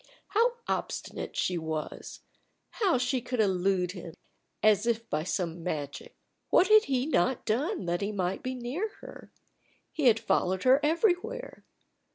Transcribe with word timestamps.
How 0.29 0.53
obstinate 0.67 1.37
she 1.37 1.59
was! 1.59 2.21
How 2.71 2.97
she 2.97 3.21
could 3.21 3.39
elude 3.39 3.91
him, 3.91 4.15
as 4.63 4.87
if 4.87 5.07
by 5.11 5.21
some 5.23 5.61
magic! 5.61 6.15
What 6.49 6.69
had 6.69 6.85
he 6.85 7.05
not 7.05 7.45
done 7.45 7.85
that 7.85 8.01
he 8.01 8.11
might 8.11 8.41
be 8.41 8.55
near 8.55 8.89
her? 9.01 9.31
He 9.91 10.05
had 10.07 10.19
followed 10.19 10.63
her 10.63 10.79
everywhere. 10.83 11.65